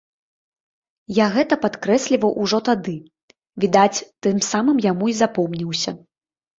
Я 1.17 1.27
гэта 1.35 1.59
падкрэсліваў 1.65 2.31
ужо 2.45 2.61
тады, 2.71 2.97
відаць, 3.65 4.03
тым 4.25 4.45
самым 4.53 4.85
яму 4.91 5.05
і 5.15 5.21
запомніўся. 5.23 6.01